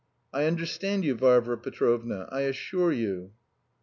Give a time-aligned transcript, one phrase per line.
[0.33, 3.33] I understand you, Varvara Petrovna, I assure you."